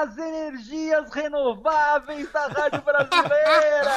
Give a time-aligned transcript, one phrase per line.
[0.00, 3.90] Minhas energias renováveis da Rádio Brasileira!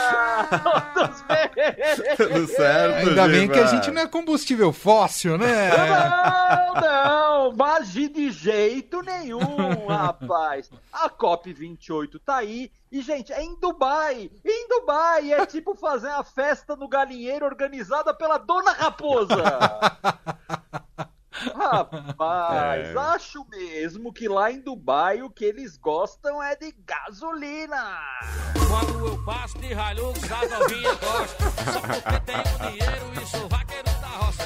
[0.94, 2.18] Todos bem?
[2.18, 3.54] Tudo certo, Ainda bem Giba?
[3.54, 5.70] que a gente não é combustível fóssil, né?
[5.70, 10.70] Não, não, mas de jeito nenhum, rapaz.
[10.92, 12.72] A COP28 tá aí.
[12.92, 14.30] E, gente, é em Dubai.
[14.46, 15.34] Em Dubai.
[15.34, 19.36] É tipo fazer uma festa no galinheiro organizada pela Dona Raposa.
[21.56, 22.98] Rapaz, É.
[22.98, 28.00] acho mesmo que lá em Dubai o que eles gostam é de gasolina.
[28.68, 31.52] Quando eu passo de Hilux, as novinhas gostam.
[31.74, 34.44] Só porque tenho dinheiro e sou vaqueiro da roça.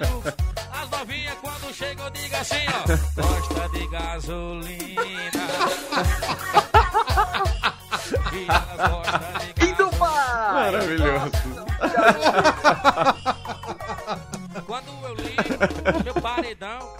[0.00, 0.36] Hilux.
[0.72, 3.22] As novinhas quando chegam digam assim, ó.
[3.22, 4.98] Gosta de gasolina.
[8.32, 9.20] E elas gostam
[9.54, 10.52] de Em Dubai!
[10.52, 11.32] Maravilhoso.
[13.26, 13.34] Eu
[16.04, 16.96] meu paredão,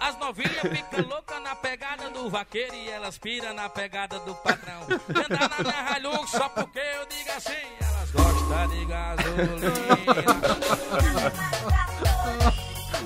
[0.00, 4.82] as novinhas ficam loucas na pegada do vaqueiro e elas piram na pegada do patrão.
[5.08, 9.72] Andar na minha Hilux só porque eu digo assim, elas gostam de gasolina.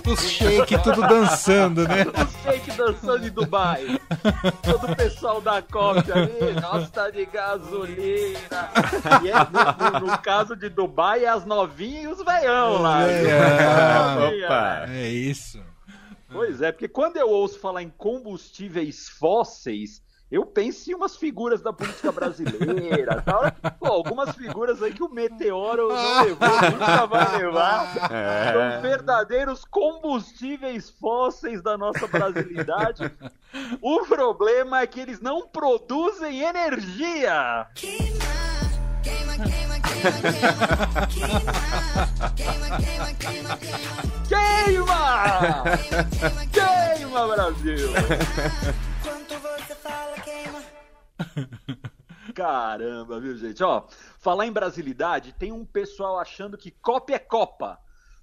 [0.06, 2.04] Os shake tudo dançando, né?
[2.18, 4.00] O shake dançando em Dubai.
[4.62, 8.70] Todo o pessoal da COP ali gosta de gasolina.
[9.22, 13.02] E é, no, no- no caso de Dubai, é as novinhas e os veião lá.
[13.02, 14.44] É.
[14.44, 14.84] Opa.
[14.88, 15.60] É isso.
[16.30, 21.62] Pois é, porque quando eu ouço falar em combustíveis fósseis, eu penso em umas figuras
[21.62, 23.22] da política brasileira.
[23.22, 23.42] Tal.
[23.78, 28.12] Pô, algumas figuras aí que o Meteoro não levou, nunca vai levar.
[28.12, 28.52] É.
[28.52, 33.10] São verdadeiros combustíveis fósseis da nossa brasilidade.
[33.80, 37.66] O problema é que eles não produzem energia.
[37.74, 38.28] Queima!
[46.52, 47.88] Queima, Brasil!
[52.34, 53.62] Caramba, viu, gente?
[53.62, 53.86] Ó,
[54.18, 57.78] falar em brasilidade, tem um pessoal achando que Copa é Copa.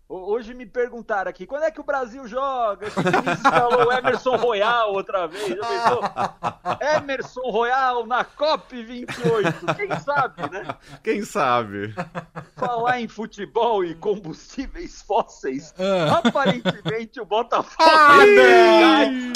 [0.08, 2.88] Ho- Hoje me perguntaram aqui, quando é que o Brasil joga?
[2.88, 5.48] Esse falou Emerson Royal outra vez.
[5.48, 6.02] Já pensou?
[6.98, 9.76] Emerson Royal na COP28.
[9.76, 10.68] Quem sabe, né?
[11.04, 11.94] Quem sabe?
[12.56, 15.74] Falar em futebol e combustíveis fósseis.
[15.80, 16.22] Ah.
[16.24, 17.76] Aparentemente o Botafogo.
[17.90, 19.32] Ai!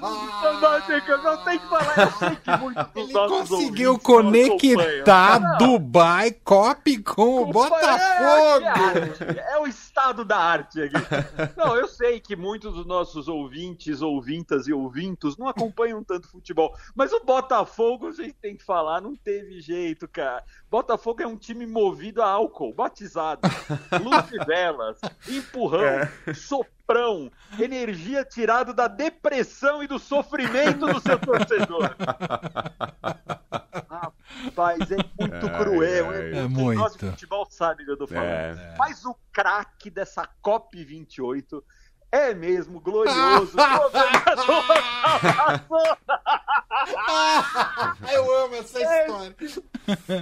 [0.00, 3.48] Não, não, tem que- não tem que falar, eu sei que muitos dos Ele nossos
[3.50, 5.38] conseguiu conectar.
[5.58, 8.66] Dubai Cop com o É, Botafogo.
[8.90, 10.94] Arte, é o estado da arte aqui.
[11.56, 16.74] Não, eu sei que muitos dos nossos ouvintes, ouvintas e ouvintos não acompanham tanto futebol,
[16.94, 20.44] mas o Botafogo, a gente tem que falar, não teve jeito, cara.
[20.70, 23.42] Botafogo é um time movido a álcool, batizado,
[24.02, 31.96] luz de velas, empurrão, soprão, energia tirada da depressão e do sofrimento do seu torcedor.
[34.44, 36.10] Rapaz, é muito Ai, cruel.
[36.10, 36.16] ai.
[36.32, 36.78] É, É muito.
[36.80, 38.24] gosta de futebol sabe o que eu tô falando.
[38.58, 38.74] É.
[38.78, 41.62] Mas o craque dessa COP28
[42.12, 43.56] é mesmo glorioso.
[43.56, 44.64] governador
[48.12, 49.36] Eu amo essa história.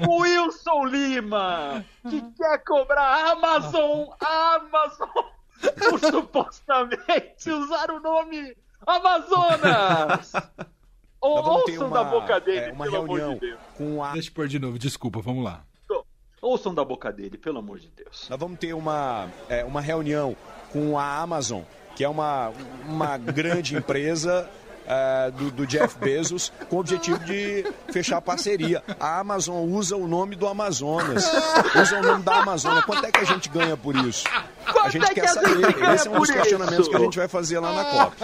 [0.09, 5.09] o Wilson Lima, que quer cobrar Amazon, a Amazon,
[5.79, 8.57] por supostamente usar o nome
[8.87, 10.33] Amazonas.
[11.21, 13.59] Ou, ouçam uma- da boca dele, é, uma pelo amor reunião de Deus.
[13.77, 15.65] com a Deixa eu pôr de novo, desculpa, vamos lá.
[16.41, 18.29] Ouçam da boca dele, pelo amor de Deus.
[18.31, 20.37] Nós vamos ter uma, é, uma reunião
[20.73, 21.63] com a Amazon,
[21.97, 22.53] que é uma,
[22.87, 24.49] uma grande empresa
[24.87, 28.85] é, do, do Jeff Bezos, com o objetivo de fechar parceria.
[29.01, 31.29] A Amazon usa o nome do Amazonas,
[31.75, 32.83] usa o nome da Amazônia.
[32.83, 34.23] Quanto é que a gente ganha por isso?
[34.69, 35.95] A Quanto gente é que quer a saber.
[35.95, 36.91] Esse é um dos questionamentos isso?
[36.91, 38.17] que a gente vai fazer lá na COP.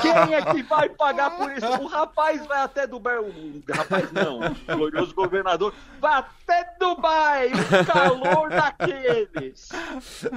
[0.00, 1.66] Quem é que vai pagar por isso?
[1.66, 3.18] O rapaz vai até Dubai.
[3.18, 9.68] O rapaz não, o glorioso governador vai até Dubai, o calor daqueles.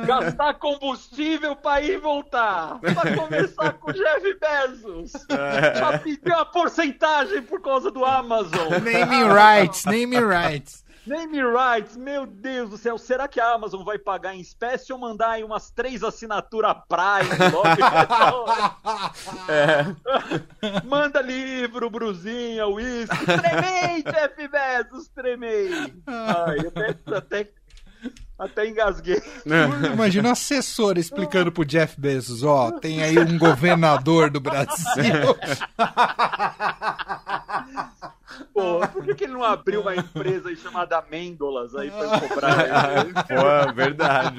[0.05, 2.79] Gastar combustível pra ir e voltar.
[2.79, 5.11] Pra conversar com o Jeff Bezos.
[5.27, 8.69] Pra pedir uma porcentagem por causa do Amazon.
[8.71, 10.83] Naming rights, naming rights.
[11.05, 14.99] Name rights, meu Deus do céu, será que a Amazon vai pagar em espécie ou
[14.99, 17.65] mandar aí umas três assinaturas Prime logo?
[20.85, 25.71] Manda livro, brusinha, uísque, tremei, Jeff Bezos, tremei.
[26.05, 27.49] Ai, até, até,
[28.41, 29.21] Até engasguei.
[29.93, 35.37] Imagina um assessor explicando pro Jeff Bezos, ó, tem aí um governador do Brasil.
[38.51, 43.05] Pô, por que, que ele não abriu uma empresa aí chamada Amêndolas aí pra cobrar?
[43.29, 44.37] Pô, verdade.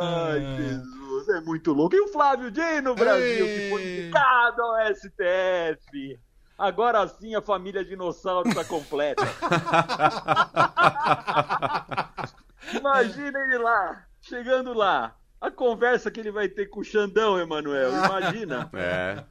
[0.00, 1.94] Ai, Jesus, é muito louco.
[1.94, 4.00] E o Flávio Dino, Brasil, que foi Ei.
[4.00, 6.18] indicado ao STF.
[6.60, 9.24] Agora sim a família dinossauro está completa.
[12.78, 15.16] Imagina ele lá, chegando lá.
[15.40, 17.92] A conversa que ele vai ter com o Xandão, Emanuel.
[17.92, 18.68] Imagina.
[18.76, 19.24] É.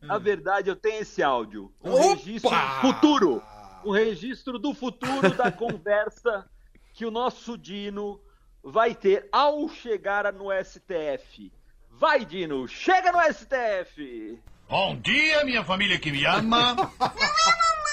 [0.00, 1.70] Na verdade, eu tenho esse áudio.
[1.84, 2.14] Um Opa!
[2.14, 2.50] registro
[2.80, 3.42] futuro.
[3.84, 6.48] Um registro do futuro da conversa
[6.94, 8.18] que o nosso Dino
[8.64, 11.52] vai ter ao chegar no STF.
[11.90, 14.40] Vai, Dino, chega no STF!
[14.68, 16.74] Bom dia, minha família que me ama.
[16.74, 17.86] Não é mamãe.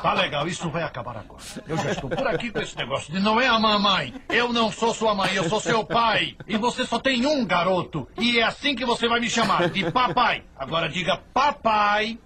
[0.00, 1.42] Tá legal, isso vai acabar agora.
[1.66, 4.14] Eu já estou por aqui com esse negócio de não é a mamãe.
[4.28, 6.36] Eu não sou sua mãe, eu sou seu pai.
[6.46, 8.08] E você só tem um garoto.
[8.16, 10.44] E é assim que você vai me chamar, de papai.
[10.56, 12.18] Agora diga papai.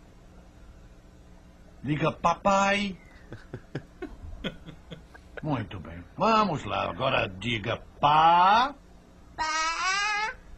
[1.82, 2.96] Diga papai.
[5.42, 6.04] Muito bem.
[6.18, 8.74] Vamos lá, agora diga pá.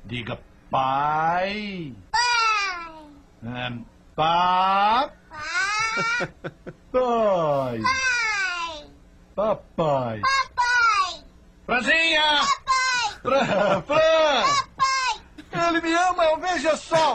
[0.05, 0.41] Diga
[0.71, 1.95] pai.
[3.47, 3.85] Ahn,
[4.17, 5.11] pá.
[6.91, 7.81] Pai.
[9.35, 10.23] Papai.
[11.67, 12.43] Franzinha.
[13.23, 13.83] Fran.
[13.83, 14.45] Fran.
[15.69, 17.15] Ele me ama, eu veja só.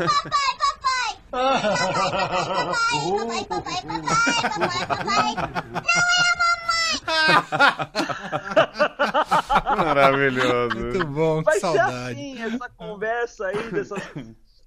[9.77, 10.75] Maravilhoso.
[10.77, 12.11] Muito bom, que Vai ser saudade.
[12.11, 14.01] assim, essa conversa aí dessas...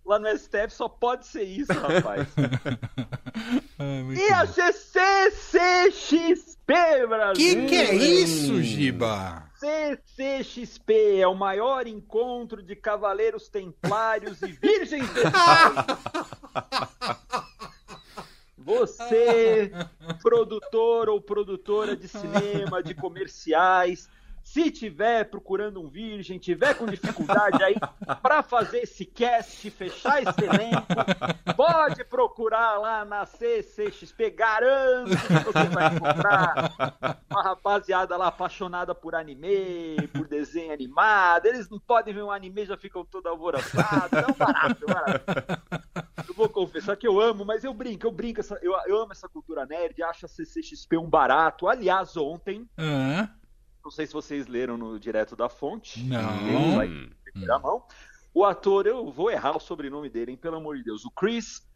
[0.04, 2.28] lá no STF só pode ser isso, rapaz.
[4.04, 4.52] Muito E a bom.
[5.32, 6.72] CCXP,
[7.08, 7.34] Brasil!
[7.36, 9.50] Que que é isso, Giba?
[9.56, 15.08] CCXP é o maior encontro de cavaleiros templários e virgens.
[18.58, 19.72] Você,
[20.22, 24.08] produtor ou produtora de cinema, de comerciais,
[24.42, 27.74] se tiver procurando um virgem, tiver com dificuldade aí
[28.22, 30.86] para fazer esse cast, fechar esse elenco,
[31.56, 34.30] pode procurar lá na CCXP.
[34.30, 36.74] Garanto que você vai encontrar
[37.30, 41.46] uma rapaziada lá apaixonada por anime, por desenho animado.
[41.46, 44.12] Eles não podem ver um anime já ficam todo alvoroçados.
[44.12, 45.24] É um barato, é um barato.
[46.28, 49.12] Eu vou confessar que eu amo, mas eu brinco, eu brinco, essa- eu, eu amo
[49.12, 51.68] essa cultura nerd, acho a CCXP um barato.
[51.68, 53.28] Aliás, ontem, Hã?
[53.82, 56.02] Não sei se vocês leram no Direto da Fonte.
[56.04, 56.36] Não.
[56.36, 56.88] Ninguém vai
[57.32, 57.82] primeira mão.
[58.34, 61.04] O ator, eu vou errar o sobrenome dele, hein, pelo amor de Deus.
[61.04, 61.66] O Chris.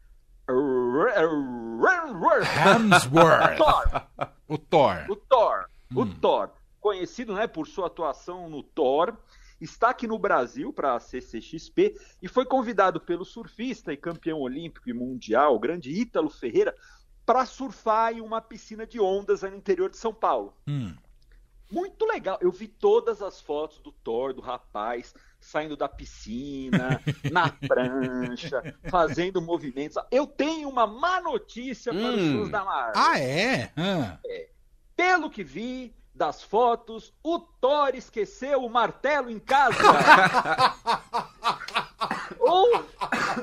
[2.65, 3.57] Hemsworth.
[3.57, 4.31] Thor.
[4.47, 5.05] O Thor.
[5.09, 5.69] O Thor.
[5.93, 6.49] O Thor.
[6.79, 9.15] Conhecido né, por sua atuação no Thor.
[9.59, 14.89] Está aqui no Brasil para a CCXP e foi convidado pelo surfista e campeão olímpico
[14.89, 16.75] e mundial, o grande Ítalo Ferreira,
[17.25, 20.53] para surfar em uma piscina de ondas no interior de São Paulo.
[20.67, 20.95] Hum.
[21.69, 22.37] Muito legal.
[22.41, 29.41] Eu vi todas as fotos do Thor, do rapaz, saindo da piscina, na prancha, fazendo
[29.41, 29.97] movimentos.
[30.09, 32.39] Eu tenho uma má notícia para os Hum.
[32.39, 32.93] fãs da Marvel.
[32.95, 33.71] Ah, é?
[33.77, 34.19] Hã?
[34.95, 39.77] Pelo que vi das fotos, o Thor esqueceu o martelo em casa.
[42.39, 42.83] ou,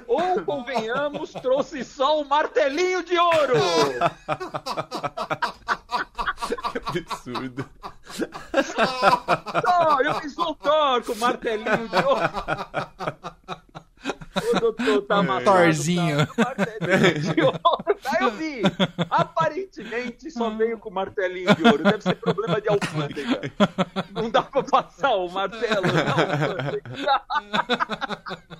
[0.09, 3.55] ou, convenhamos, trouxe só o martelinho de ouro.
[6.87, 7.69] Absurdo.
[9.63, 12.21] Thor, eu fiz o Thor com o martelinho de ouro.
[14.53, 16.27] O doutor tá amassado, Thorzinho.
[16.27, 17.61] tá com martelinho de ouro.
[18.07, 18.63] Aí eu vi.
[19.11, 21.83] Aparentemente só veio com martelinho de ouro.
[21.85, 23.41] Deve ser problema de alfândega.
[24.13, 25.85] Não dá pra passar o martelo.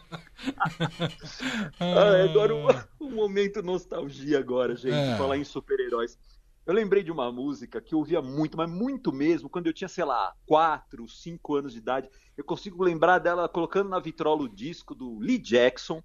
[1.81, 2.67] Ah, agora um,
[3.01, 4.95] um momento nostalgia agora, gente.
[4.95, 5.17] É.
[5.17, 6.19] Falar em super-heróis.
[6.67, 9.89] Eu lembrei de uma música que eu ouvia muito, mas muito mesmo, quando eu tinha,
[9.89, 12.09] sei lá, 4, 5 anos de idade.
[12.37, 16.03] Eu consigo lembrar dela colocando na vitrola o disco do Lee Jackson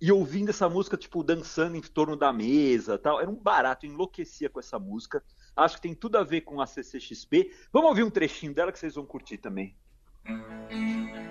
[0.00, 3.20] e ouvindo essa música, tipo, dançando em torno da mesa tal.
[3.20, 5.22] Era um barato, eu enlouquecia com essa música.
[5.54, 7.52] Acho que tem tudo a ver com a CCXP.
[7.72, 9.76] Vamos ouvir um trechinho dela que vocês vão curtir também.
[10.24, 11.29] Essa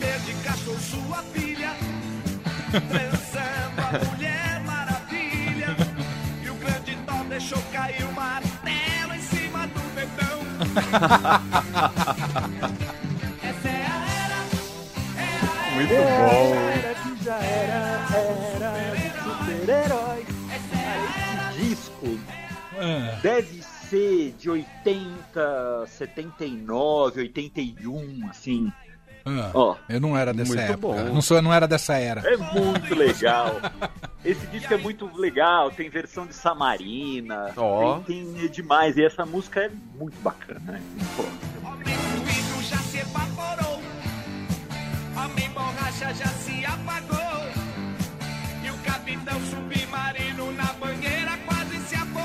[0.00, 1.70] Verde caçou sua filha,
[2.72, 5.76] dançando a Mulher Maravilha.
[6.42, 10.40] E o grande Thor deixou cair o martelo em cima do bedão.
[13.42, 14.40] Essa é a era,
[15.16, 16.54] é a Muito bom.
[16.54, 18.08] Era que já era,
[18.56, 20.26] era de super-heróis.
[20.56, 22.18] Esse disco
[22.78, 28.72] Ah, deve ser de 80, 79, 81, assim.
[29.24, 29.50] Ah.
[29.54, 30.76] Ó, Eu não era dessa época.
[30.78, 30.94] bom.
[31.12, 32.20] Não, sou, eu não era dessa era.
[32.28, 33.56] é muito legal.
[34.24, 38.00] Esse disco é muito legal, tem versão de Samarina, Ó.
[38.00, 38.96] tem, tem demais.
[38.96, 40.80] E essa música é muito bacana, né?
[41.16, 41.22] Pô,
[41.66, 43.80] Homem fluido já se evaporou.
[45.16, 47.40] Homem borracha já se apagou.
[48.64, 52.20] E o capitão submarino na banheira quase se afogou.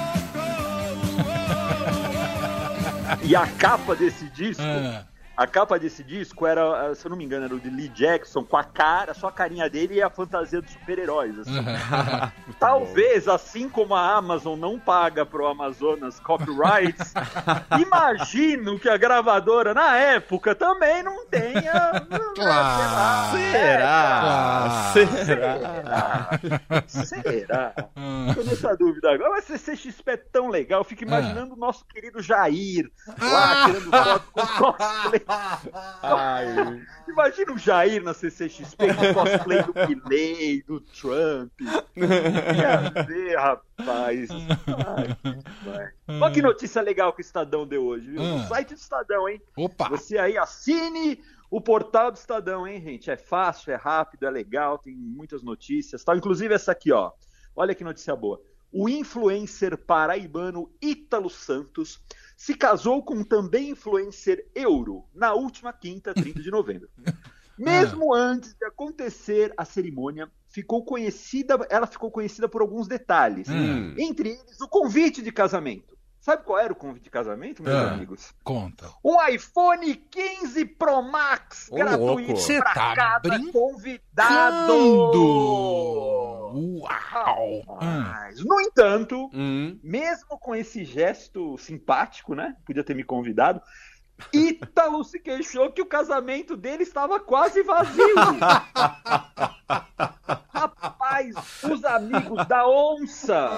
[3.23, 5.03] E a capa desse disco, Ah,
[5.37, 8.43] a capa desse disco era, se eu não me engano, era o de Lee Jackson
[8.43, 11.37] com a cara, só a carinha dele e a fantasia dos super-heróis.
[11.39, 11.51] assim.
[12.59, 17.13] Talvez, assim como a Amazon não paga pro Amazonas copyrights,
[17.79, 22.05] imagino que a gravadora na época também não tenha.
[22.35, 23.37] Claro.
[23.37, 24.19] Será?
[24.21, 26.83] Claro.
[26.87, 26.87] Será?
[26.87, 27.73] Será?
[27.95, 28.33] ah.
[28.35, 29.29] Tô nessa dúvida agora.
[29.31, 34.25] Mas CCXP é tão legal, eu fico imaginando o nosso querido Jair lá tirando foto
[34.33, 35.24] com cosplay.
[35.27, 36.45] Ai.
[37.07, 41.51] Imagina o Jair na CCXP com cosplay do Milley, do Trump.
[41.95, 44.29] Ia ver, rapaz.
[44.29, 45.97] Ai.
[46.21, 48.21] Olha que notícia legal que o Estadão deu hoje, viu?
[48.21, 48.47] No Ah.
[48.47, 49.41] site do Estadão, hein?
[49.57, 49.89] Opa!
[49.89, 53.09] Você aí assine o portal do Estadão, hein, gente?
[53.09, 56.15] É fácil, é rápido, é legal, tem muitas notícias, tal.
[56.15, 57.11] Inclusive essa aqui, ó.
[57.55, 58.41] Olha que notícia boa.
[58.71, 62.01] O influencer paraibano Ítalo Santos
[62.35, 66.89] se casou com também influencer euro na última quinta, 30 de novembro.
[67.57, 73.47] Mesmo antes de acontecer a cerimônia, ficou conhecida, ela ficou conhecida por alguns detalhes.
[73.47, 73.95] Hum.
[73.97, 75.94] Entre eles, o convite de casamento.
[76.25, 77.91] Sabe qual era o convite de casamento, meus Ah.
[77.91, 78.33] amigos?
[78.43, 78.89] Conta.
[79.03, 83.51] Um iPhone 15 Pro Max Ô, gratuito para tá cada brincando?
[83.51, 84.73] convidado.
[86.81, 87.77] Uau!
[87.79, 89.79] Mas, no entanto, Hum.
[89.83, 92.55] mesmo com esse gesto simpático, né?
[92.65, 93.61] Podia ter me convidado.
[94.33, 98.15] Ítalo se queixou que o casamento dele estava quase vazio.
[101.63, 103.49] Os amigos da onça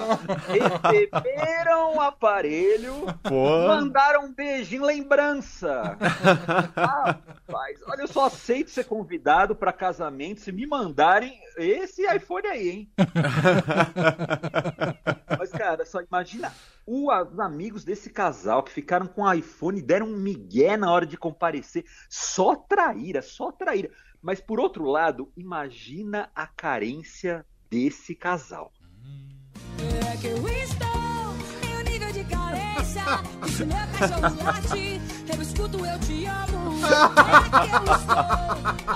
[0.46, 3.66] receberam o aparelho, Pô.
[3.66, 5.96] mandaram um beijo em lembrança.
[6.76, 12.68] Rapaz, olha, eu só aceito ser convidado para casamento se me mandarem esse iPhone aí,
[12.68, 12.92] hein?
[15.38, 16.52] Mas, cara, só imagina
[16.86, 21.04] os amigos desse casal que ficaram com o iPhone e deram um migué na hora
[21.04, 21.84] de comparecer.
[22.08, 23.90] Só traíra, só traíra.
[24.22, 28.72] Mas, por outro lado, imagina a carência desse casal.
[29.78, 33.02] É que eu estou em um nível de carência.
[33.56, 33.76] Que meu
[35.34, 36.78] eu escuto eu te amo.
[36.84, 37.82] É que eu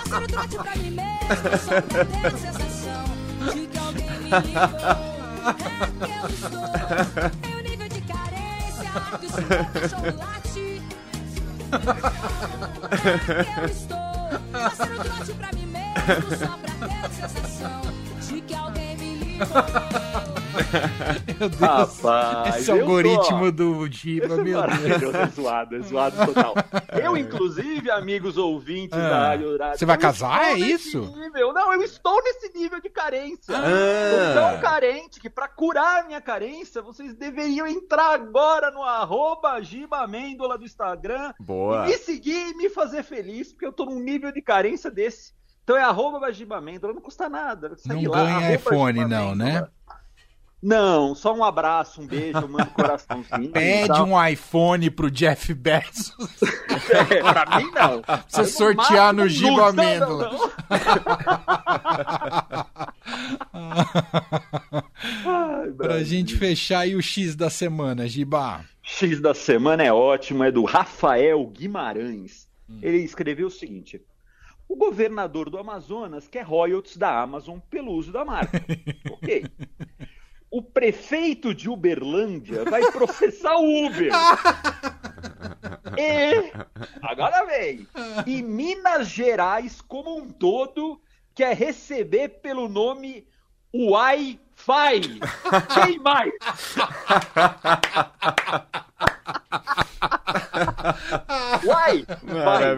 [0.02, 1.28] estou trote pra mim mesmo.
[1.58, 3.04] Só pra ter sensação
[3.52, 4.40] de que alguém me ligou.
[6.00, 6.64] Que eu estou
[7.48, 8.90] em um nível de carência.
[9.20, 9.62] Que meu
[13.58, 14.12] eu estou
[14.52, 16.30] passando trote pra mim mesmo.
[16.36, 19.46] Só pra ter a sensação de que alguém me ligou.
[21.38, 21.60] meu Deus.
[21.60, 24.62] Rapaz, Esse eu tô- algoritmo do Giba, Esse é meu
[24.98, 25.14] Deus.
[25.14, 26.54] é zoado, é zoado total.
[27.02, 31.00] Eu, inclusive, amigos ouvintes Ah, da Rádio você vai casar, é isso?
[31.00, 31.52] Nível.
[31.52, 33.54] Não, eu estou nesse nível de carência.
[33.56, 34.28] Ah.
[34.28, 39.60] Estou tão carente que pra curar a minha carência, vocês deveriam entrar agora no arroba
[39.62, 41.84] Giba Amêndola do Instagram Boa.
[41.86, 45.32] me seguir e me fazer feliz, porque eu tô num nível de carência desse.
[45.64, 47.76] Então é arroba Giba Amêndola, não custa nada.
[47.86, 49.66] Não lá, ganha iPhone, não, né?
[50.62, 53.44] Não, só um abraço, um beijo, eu mando coraçãozinho.
[53.44, 56.14] e Pede um iPhone pro Jeff Bezos
[57.10, 58.00] É, pra mim não.
[58.02, 60.30] pra você sortear no Giba Não, Amêndola.
[60.30, 60.52] não, não.
[65.26, 68.64] Ai, Pra gente fechar aí o X da semana, Giba.
[68.82, 72.48] X da semana é ótimo, é do Rafael Guimarães.
[72.80, 74.00] Ele escreveu o seguinte:
[74.72, 78.64] O governador do Amazonas quer royalties da Amazon pelo uso da marca.
[79.12, 79.44] ok.
[80.50, 84.10] O prefeito de Uberlândia vai processar o Uber.
[85.98, 86.52] E
[87.02, 87.86] agora vem.
[88.26, 90.98] E Minas Gerais como um todo
[91.34, 93.26] quer receber pelo nome
[94.66, 95.02] Vai!
[95.74, 96.32] Quem mais?
[101.64, 102.04] Uai!
[102.22, 102.76] Vai!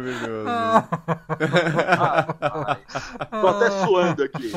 [3.31, 4.53] Tô até suando aqui.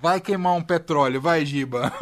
[0.00, 1.92] Vai queimar um petróleo, vai, Giba.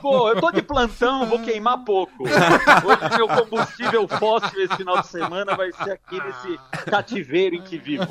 [0.00, 2.24] Pô, eu tô de plantão, vou queimar pouco.
[2.24, 6.58] Hoje meu combustível fóssil esse final de semana vai ser aqui nesse
[6.90, 8.06] cativeiro em que vivo.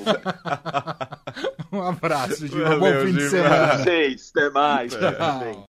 [1.71, 2.77] Um abraço, Giba.
[2.77, 3.77] Valeu, Bom fim de semana.
[3.77, 4.93] Vocês, até mais.
[4.93, 5.65] Tchau.